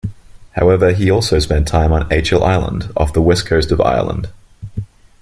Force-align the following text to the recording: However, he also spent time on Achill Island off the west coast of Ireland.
However, 0.53 0.93
he 0.93 1.11
also 1.11 1.37
spent 1.37 1.67
time 1.67 1.93
on 1.93 2.09
Achill 2.11 2.43
Island 2.43 2.91
off 2.97 3.13
the 3.13 3.21
west 3.21 3.45
coast 3.45 3.71
of 3.71 3.79
Ireland. 3.79 4.29